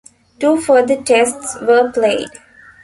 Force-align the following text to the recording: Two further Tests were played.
Two 0.39 0.57
further 0.59 0.99
Tests 1.03 1.59
were 1.61 1.91
played. 1.91 2.29